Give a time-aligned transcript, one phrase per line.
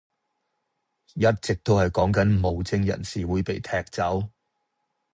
[1.13, 4.31] 一直都係講緊無證人士會被踢走